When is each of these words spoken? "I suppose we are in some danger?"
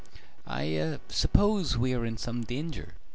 "I 0.47 0.99
suppose 1.09 1.77
we 1.77 1.93
are 1.93 2.07
in 2.07 2.17
some 2.17 2.41
danger?" 2.43 2.95